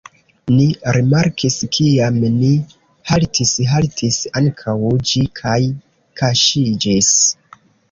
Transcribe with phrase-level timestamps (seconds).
[0.51, 0.63] Ni
[0.95, 2.49] rimarkis: kiam ni
[3.11, 4.77] haltis, haltis ankaŭ
[5.13, 5.61] ĝi kaj
[6.23, 7.15] kaŝiĝis.